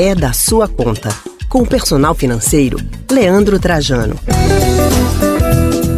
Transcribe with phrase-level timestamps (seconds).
[0.00, 1.08] é da sua conta.
[1.48, 2.78] Com o personal financeiro,
[3.10, 4.14] Leandro Trajano.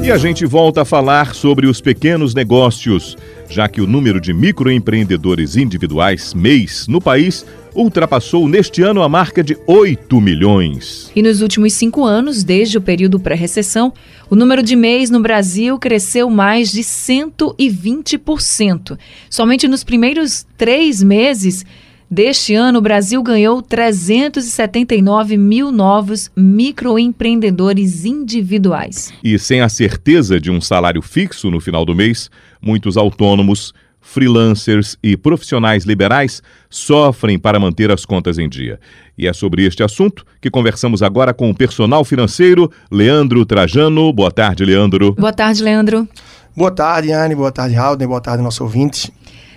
[0.03, 3.15] E a gente volta a falar sobre os pequenos negócios,
[3.51, 7.45] já que o número de microempreendedores individuais mês no país
[7.75, 11.13] ultrapassou neste ano a marca de 8 milhões.
[11.15, 13.93] E nos últimos cinco anos, desde o período pré-recessão,
[14.31, 18.99] o número de MEIs no Brasil cresceu mais de 120%.
[19.29, 21.67] Somente nos primeiros três meses
[22.11, 29.13] deste ano, o Brasil ganhou 379 mil novos microempreendedores individuais.
[29.23, 34.97] E sem a certeza de um salário fixo no final do mês, muitos autônomos freelancers
[35.03, 38.81] e profissionais liberais sofrem para manter as contas em dia.
[39.17, 44.13] E é sobre este assunto que conversamos agora com o personal financeiro Leandro Trajano.
[44.13, 45.13] Boa tarde, Leandro.
[45.13, 46.09] Boa tarde, Leandro.
[46.57, 47.35] Boa tarde, Anne.
[47.35, 48.09] Boa tarde, Halden.
[48.09, 49.13] Boa tarde, nosso ouvinte.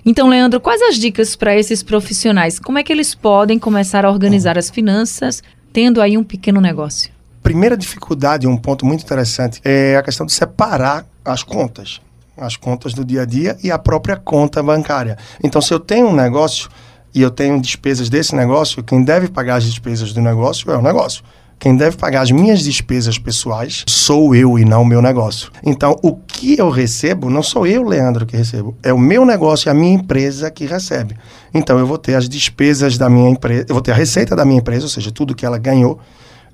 [0.05, 2.59] Então, Leandro, quais as dicas para esses profissionais?
[2.59, 7.11] Como é que eles podem começar a organizar as finanças tendo aí um pequeno negócio?
[7.41, 12.01] Primeira dificuldade, um ponto muito interessante, é a questão de separar as contas
[12.37, 15.17] as contas do dia a dia e a própria conta bancária.
[15.43, 16.69] Então, se eu tenho um negócio
[17.13, 20.81] e eu tenho despesas desse negócio, quem deve pagar as despesas do negócio é o
[20.81, 21.23] negócio.
[21.63, 25.49] Quem deve pagar as minhas despesas pessoais sou eu e não o meu negócio.
[25.65, 29.69] Então, o que eu recebo, não sou eu, Leandro, que recebo, é o meu negócio
[29.69, 31.15] e a minha empresa que recebe.
[31.53, 34.43] Então, eu vou ter as despesas da minha empresa, eu vou ter a receita da
[34.43, 36.01] minha empresa, ou seja, tudo que ela ganhou.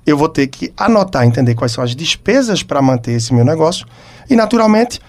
[0.06, 3.88] Eu vou ter que anotar, entender quais são as despesas para manter esse meu negócio.
[4.30, 5.00] E, naturalmente,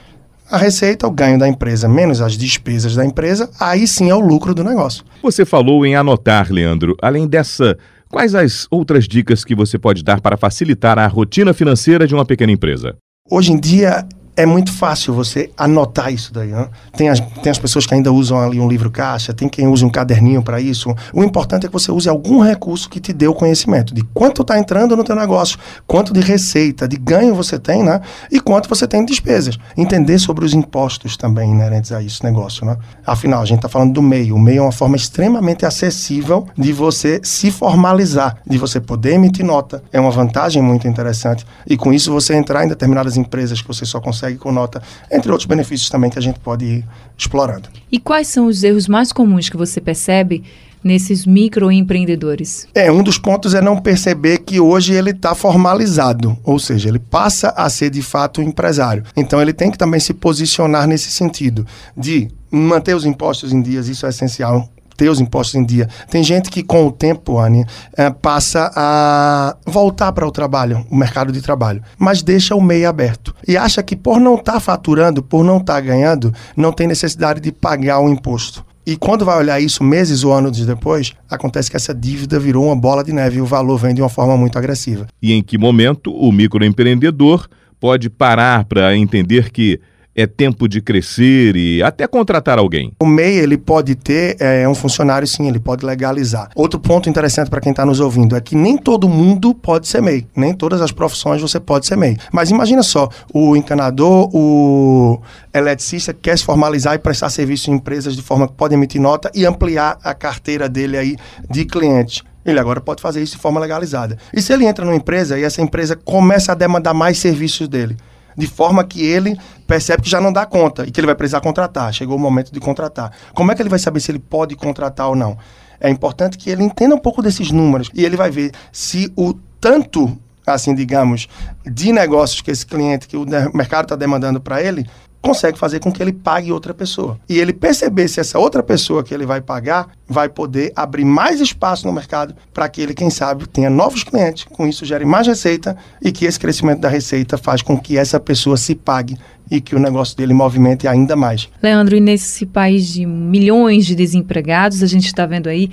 [0.50, 4.20] a receita, o ganho da empresa menos as despesas da empresa, aí sim é o
[4.20, 5.06] lucro do negócio.
[5.22, 6.98] Você falou em anotar, Leandro.
[7.00, 7.78] Além dessa,
[8.12, 12.26] quais as outras dicas que você pode dar para facilitar a rotina financeira de uma
[12.26, 12.98] pequena empresa?
[13.30, 16.50] Hoje em dia é muito fácil você anotar isso daí.
[16.50, 16.68] Né?
[16.96, 19.86] Tem, as, tem as pessoas que ainda usam ali um livro caixa, tem quem usa
[19.86, 20.94] um caderninho para isso.
[21.14, 24.42] O importante é que você use algum recurso que te dê o conhecimento de quanto
[24.42, 28.02] está entrando no teu negócio, quanto de receita, de ganho você tem, né?
[28.32, 29.58] E quanto você tem de despesas.
[29.78, 32.78] Entender sobre os impostos também inerentes a esse negócio, né?
[33.06, 34.36] Afinal, a gente está falando do meio.
[34.36, 39.46] O meio é uma forma extremamente acessível de você se formalizar, de você poder emitir
[39.46, 39.84] nota.
[39.92, 41.46] É uma vantagem muito interessante.
[41.68, 44.82] E com isso você entrar em determinadas empresas que você só consegue consegue com nota,
[45.12, 46.86] entre outros benefícios também que a gente pode ir
[47.18, 47.70] explorando.
[47.92, 50.44] E quais são os erros mais comuns que você percebe
[50.84, 52.68] nesses microempreendedores?
[52.74, 57.00] É, um dos pontos é não perceber que hoje ele está formalizado, ou seja, ele
[57.00, 59.04] passa a ser de fato um empresário.
[59.16, 61.66] Então ele tem que também se posicionar nesse sentido
[61.98, 65.88] de manter os impostos em dias, isso é essencial ter os impostos em dia.
[66.10, 67.66] Tem gente que, com o tempo, Anne,
[67.98, 72.88] é, passa a voltar para o trabalho, o mercado de trabalho, mas deixa o meio
[72.88, 73.34] aberto.
[73.48, 76.88] E acha que, por não estar tá faturando, por não estar tá ganhando, não tem
[76.88, 78.66] necessidade de pagar o imposto.
[78.86, 82.76] E quando vai olhar isso meses ou anos depois, acontece que essa dívida virou uma
[82.76, 85.06] bola de neve e o valor vem de uma forma muito agressiva.
[85.22, 87.48] E em que momento o microempreendedor
[87.80, 89.80] pode parar para entender que
[90.16, 92.92] é tempo de crescer e até contratar alguém?
[93.00, 96.50] O MEI ele pode ter é, um funcionário, sim, ele pode legalizar.
[96.56, 100.02] Outro ponto interessante para quem está nos ouvindo é que nem todo mundo pode ser
[100.02, 102.18] MEI, nem todas as profissões você pode ser MEI.
[102.32, 105.22] Mas imagina só, o encanador, o
[105.54, 109.32] eletricista quer se formalizar e prestar serviço em empresas de forma que pode emitir nota
[109.34, 111.18] e ampliar a carteira dele aí
[111.50, 112.24] de clientes.
[112.44, 114.18] Ele agora pode fazer isso de forma legalizada.
[114.34, 117.96] E se ele entra numa empresa e essa empresa começa a demandar mais serviços dele?
[118.38, 119.38] De forma que ele
[119.68, 121.94] percebe que já não dá conta e que ele vai precisar contratar.
[121.94, 123.12] Chegou o momento de contratar.
[123.34, 125.38] Como é que ele vai saber se ele pode contratar ou não?
[125.80, 129.34] É importante que ele entenda um pouco desses números e ele vai ver se o
[129.60, 130.18] tanto,
[130.54, 131.28] assim, digamos,
[131.66, 134.86] de negócios que esse cliente, que o mercado está demandando para ele,
[135.22, 137.20] consegue fazer com que ele pague outra pessoa.
[137.30, 141.40] E ele perceber se essa outra pessoa que ele vai pagar vai poder abrir mais
[141.40, 145.28] espaço no mercado para que ele, quem sabe, tenha novos clientes, com isso gere mais
[145.28, 149.16] receita e que esse crescimento da receita faz com que essa pessoa se pague
[149.50, 151.50] e que o negócio dele movimente ainda mais.
[151.62, 155.70] Leandro, e nesse país de milhões de desempregados, a gente está vendo aí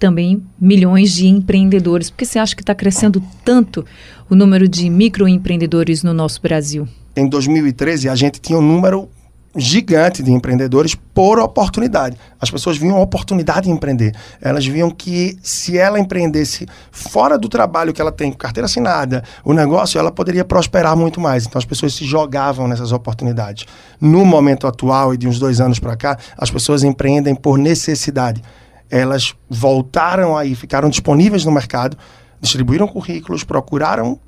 [0.00, 2.10] também milhões de empreendedores.
[2.10, 3.84] Por que você acha que está crescendo tanto
[4.28, 6.88] o número de microempreendedores no nosso Brasil?
[7.14, 9.08] Em 2013, a gente tinha um número
[9.56, 12.16] gigante de empreendedores por oportunidade.
[12.40, 14.14] As pessoas viam a oportunidade de empreender.
[14.40, 19.52] Elas viam que se ela empreendesse fora do trabalho que ela tem, carteira assinada, o
[19.52, 21.46] negócio, ela poderia prosperar muito mais.
[21.46, 23.66] Então as pessoas se jogavam nessas oportunidades.
[24.00, 28.40] No momento atual e de uns dois anos para cá, as pessoas empreendem por necessidade.
[28.90, 31.96] Elas voltaram aí, ficaram disponíveis no mercado,
[32.40, 34.18] distribuíram currículos, procuraram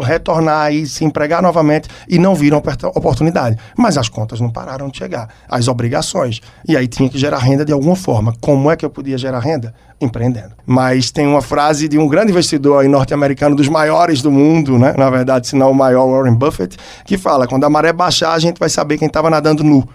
[0.00, 3.56] retornar e se empregar novamente e não viram oportunidade.
[3.76, 6.40] Mas as contas não pararam de chegar, as obrigações.
[6.66, 8.34] E aí tinha que gerar renda de alguma forma.
[8.40, 9.74] Como é que eu podia gerar renda?
[10.00, 10.52] Empreendendo.
[10.66, 14.94] Mas tem uma frase de um grande investidor norte-americano, dos maiores do mundo, né?
[14.96, 18.38] Na verdade, se não o maior, Warren Buffett, que fala: quando a maré baixar, a
[18.38, 19.86] gente vai saber quem estava nadando nu.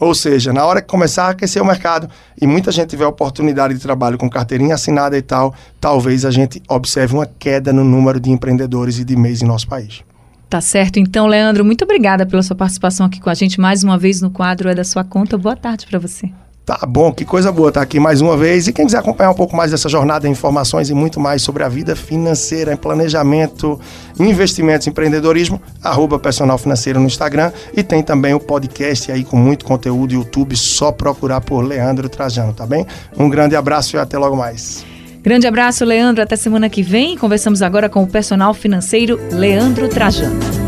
[0.00, 2.08] Ou seja, na hora que começar a aquecer o mercado
[2.40, 6.62] e muita gente tiver oportunidade de trabalho com carteirinha assinada e tal, talvez a gente
[6.66, 10.02] observe uma queda no número de empreendedores e de MEIs em nosso país.
[10.48, 10.98] Tá certo.
[10.98, 14.30] Então, Leandro, muito obrigada pela sua participação aqui com a gente mais uma vez no
[14.30, 15.38] quadro É da Sua Conta.
[15.38, 16.30] Boa tarde para você.
[16.64, 18.68] Tá bom, que coisa boa estar aqui mais uma vez.
[18.68, 21.68] E quem quiser acompanhar um pouco mais dessa jornada, informações e muito mais sobre a
[21.68, 23.80] vida financeira, planejamento,
[24.18, 27.50] investimentos, empreendedorismo, arroba personal financeiro no Instagram.
[27.76, 32.52] E tem também o podcast aí com muito conteúdo YouTube, só procurar por Leandro Trajano,
[32.52, 32.86] tá bem?
[33.16, 34.84] Um grande abraço e até logo mais.
[35.22, 36.22] Grande abraço, Leandro.
[36.22, 37.16] Até semana que vem.
[37.16, 40.59] Conversamos agora com o personal financeiro Leandro Trajano.